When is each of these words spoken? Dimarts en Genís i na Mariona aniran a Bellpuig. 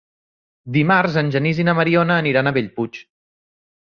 Dimarts 0.77 1.19
en 1.21 1.29
Genís 1.35 1.59
i 1.63 1.65
na 1.67 1.75
Mariona 1.79 2.17
aniran 2.23 2.49
a 2.49 2.55
Bellpuig. 2.57 2.99